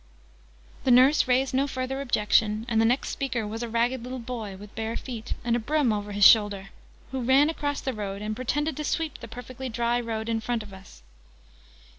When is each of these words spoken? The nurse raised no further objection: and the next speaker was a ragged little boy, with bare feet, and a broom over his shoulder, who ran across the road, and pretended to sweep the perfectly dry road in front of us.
The 0.83 0.89
nurse 0.89 1.27
raised 1.27 1.53
no 1.53 1.67
further 1.67 2.01
objection: 2.01 2.65
and 2.67 2.81
the 2.81 2.85
next 2.85 3.09
speaker 3.09 3.45
was 3.45 3.61
a 3.61 3.69
ragged 3.69 4.01
little 4.01 4.17
boy, 4.17 4.55
with 4.57 4.73
bare 4.73 4.97
feet, 4.97 5.35
and 5.43 5.55
a 5.55 5.59
broom 5.59 5.93
over 5.93 6.11
his 6.11 6.25
shoulder, 6.25 6.69
who 7.11 7.21
ran 7.21 7.51
across 7.51 7.81
the 7.81 7.93
road, 7.93 8.19
and 8.23 8.35
pretended 8.35 8.75
to 8.77 8.83
sweep 8.83 9.19
the 9.19 9.27
perfectly 9.27 9.69
dry 9.69 10.01
road 10.01 10.27
in 10.27 10.39
front 10.41 10.63
of 10.63 10.73
us. 10.73 11.03